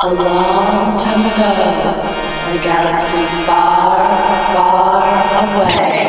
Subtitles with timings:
[0.00, 1.50] A long time ago,
[2.46, 4.06] in a galaxy far,
[4.54, 5.02] far
[5.58, 6.06] away.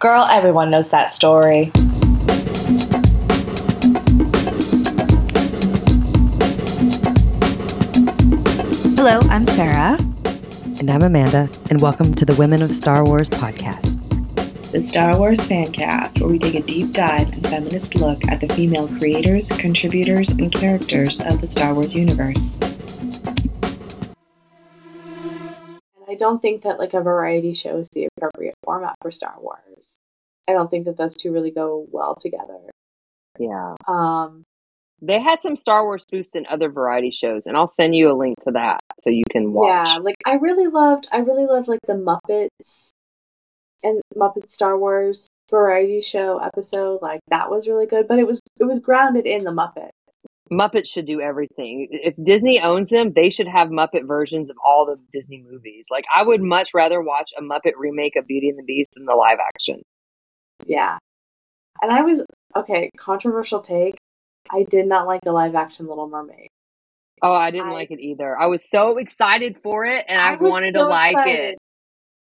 [0.00, 1.70] Girl, everyone knows that story.
[8.96, 9.96] Hello, I'm Sarah.
[10.80, 13.93] And I'm Amanda, and welcome to the Women of Star Wars podcast.
[14.74, 18.48] The Star Wars Fancast, where we take a deep dive and feminist look at the
[18.54, 22.52] female creators, contributors, and characters of the Star Wars universe.
[26.08, 29.96] I don't think that like a variety show is the appropriate format for Star Wars.
[30.48, 32.58] I don't think that those two really go well together.
[33.38, 33.76] Yeah.
[33.86, 34.42] Um,
[35.00, 38.18] They had some Star Wars spoofs in other variety shows, and I'll send you a
[38.18, 39.86] link to that so you can watch.
[39.86, 42.90] yeah, like I really loved, I really loved like the Muppets
[43.84, 47.00] and Muppet Star Wars variety show episode.
[47.02, 49.90] Like that was really good, but it was it was grounded in the Muppet.
[50.52, 51.88] Muppets should do everything.
[51.90, 55.86] If Disney owns them, they should have Muppet versions of all the Disney movies.
[55.90, 59.06] Like, I would much rather watch a Muppet remake of Beauty and the Beast than
[59.06, 59.80] the live action.
[60.66, 60.98] Yeah,
[61.80, 62.22] and I was
[62.54, 62.90] okay.
[62.98, 63.96] Controversial take.
[64.50, 66.48] I did not like the live action Little Mermaid.
[67.22, 68.38] Oh, I didn't I- like it either.
[68.38, 71.40] I was so excited for it, and I, was wanted so to like excited.
[71.54, 71.58] it.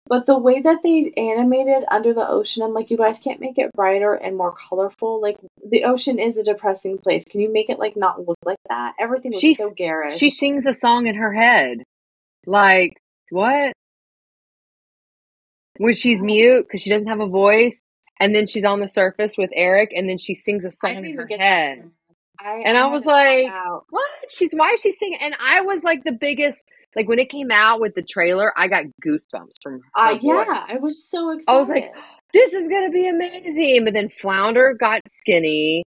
[0.10, 3.60] But the way that they animated Under the Ocean, I'm like, you guys can't make
[3.60, 5.22] it brighter and more colorful.
[5.22, 7.24] Like the ocean is a depressing place.
[7.24, 8.96] Can you make it like not look like that?
[9.00, 10.18] Everything was She's- so garish.
[10.18, 11.84] She sings a song in her head.
[12.48, 13.00] Like,
[13.30, 13.74] what?
[15.78, 16.26] When she's oh.
[16.26, 17.80] mute because she doesn't have a voice,
[18.20, 21.16] and then she's on the surface with Eric, and then she sings a song in
[21.18, 21.84] her head.
[21.84, 21.99] that.
[22.40, 23.86] I, And I was like, out.
[23.90, 24.10] What?
[24.30, 25.20] She's why is she singing?
[25.22, 26.64] And I was like the biggest
[26.96, 30.66] like when it came out with the trailer, I got goosebumps from Uh, yeah, voice.
[30.70, 31.56] I was so excited.
[31.58, 31.92] I was like,
[32.34, 33.84] this is gonna be amazing.
[33.86, 35.84] But then Flounder got skinny.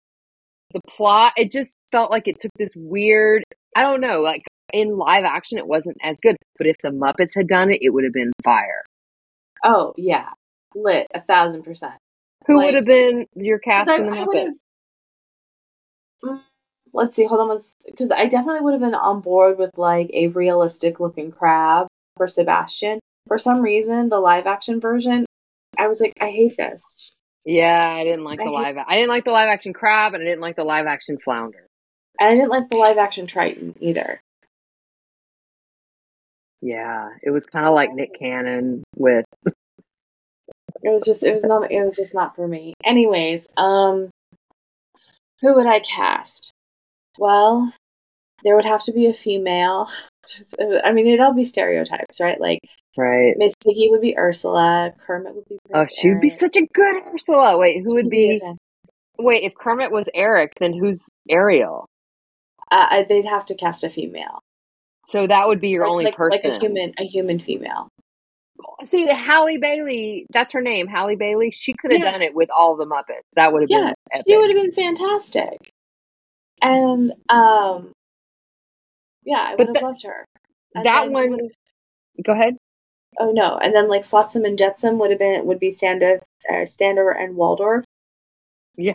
[0.74, 3.44] The plot, it just felt like it took this weird.
[3.76, 4.20] I don't know.
[4.20, 6.36] Like in live action, it wasn't as good.
[6.58, 8.82] But if the Muppets had done it, it would have been fire.
[9.64, 10.28] oh yeah,
[10.74, 11.94] lit a thousand percent.
[12.46, 13.88] Who Like- would have been your cast?
[13.90, 14.58] I- in the I Muppets?
[16.24, 16.40] Mm,
[16.92, 20.28] Let's see, hold on, because I definitely would have been on board with like a
[20.28, 23.00] realistic looking crab for Sebastian.
[23.26, 25.26] For some reason, the live action version,
[25.78, 26.82] I was like, I hate this.
[27.44, 28.76] Yeah, I didn't like I the live.
[28.78, 31.66] I didn't like the live action crab, and I didn't like the live action flounder.
[32.18, 34.20] And I didn't like the live action Triton either.
[36.62, 41.70] Yeah, it was kind of like Nick Cannon with It was just it was not
[41.70, 42.74] it was just not for me.
[42.84, 44.10] Anyways, um
[45.40, 46.52] who would I cast?
[47.18, 47.72] Well,
[48.44, 49.88] there would have to be a female.
[50.84, 52.40] I mean, it'd all be stereotypes, right?
[52.40, 52.60] Like
[52.96, 53.34] right.
[53.36, 57.02] Miss Piggy would be Ursula, Kermit would be Oh, she would be such a good
[57.14, 57.56] Ursula.
[57.58, 58.40] Wait, who would be?
[59.18, 61.86] Wait, if Kermit was Eric, then who's Ariel?
[62.70, 64.40] Uh, I- they'd have to cast a female.
[65.08, 66.50] So that would be your Like- only like, person.
[66.50, 67.88] Like a human a human female.
[68.84, 71.50] See, Halle Bailey, that's her name, Halle Bailey.
[71.50, 72.10] She could have Yeah.
[72.12, 73.22] done it with all the Muppets.
[73.34, 75.72] That would have Yeah, been She would have been fantastic.
[76.62, 77.92] And um
[79.24, 80.24] yeah, I But would have the- loved her.
[80.74, 81.50] And that one-
[82.24, 82.56] Go ahead.
[83.18, 83.56] Oh no!
[83.58, 87.34] And then like Flotsam and Jetsam would have been would be Standover, uh, Standover and
[87.36, 87.84] Waldorf.
[88.76, 88.94] Yeah.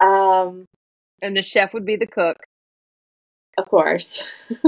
[0.00, 0.64] Um,
[1.22, 2.36] and the chef would be the cook.
[3.60, 4.22] Of course.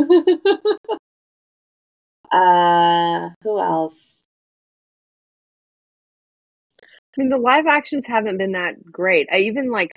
[2.33, 4.25] uh, who else?
[6.83, 9.29] I mean, the live actions haven't been that great.
[9.33, 9.91] I even like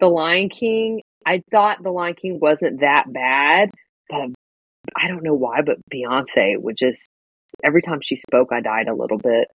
[0.00, 1.02] The Lion King.
[1.26, 3.70] I thought The Lion King wasn't that bad,
[4.08, 4.28] but
[4.96, 5.62] I don't know why.
[5.62, 7.08] But Beyonce would just
[7.64, 9.48] every time she spoke, I died a little bit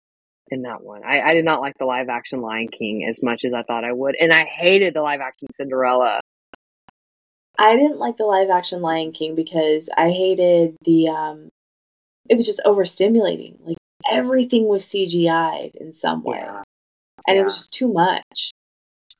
[0.49, 1.03] in that one.
[1.05, 3.84] I, I did not like the live action Lion King as much as I thought
[3.84, 6.21] I would, and I hated the live action Cinderella.
[7.59, 11.48] I didn't like the live action Lion King because I hated the um.
[12.28, 13.56] It was just overstimulating.
[13.65, 13.76] Like
[14.10, 16.62] everything was CGI'd in some way, Yeah.
[17.28, 18.50] and it was just too much.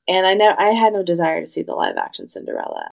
[0.09, 2.89] And I know I had no desire to see the live action Cinderella,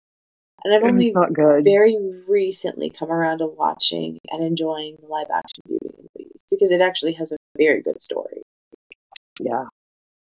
[0.64, 1.64] and I've only was not good.
[1.64, 1.96] very
[2.26, 6.70] recently come around to watching and enjoying the live action Beauty and the Beast because
[6.70, 8.42] it actually has a very good story.
[9.40, 9.64] yeah.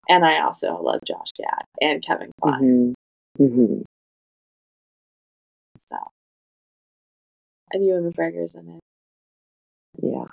[0.09, 2.95] And I also love Josh Gad and Kevin Kline.
[3.39, 3.83] hmm hmm
[5.89, 5.97] So,
[7.73, 8.81] and Ewan McGregor's in it.
[10.03, 10.25] Yeah.